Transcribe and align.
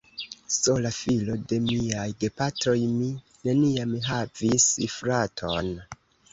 Sola 0.53 0.91
filo 0.95 1.35
de 1.51 1.59
miaj 1.65 2.07
gepatroj, 2.25 2.75
mi 2.95 3.11
neniam 3.51 3.95
havis 4.09 4.69
fraton. 4.99 5.75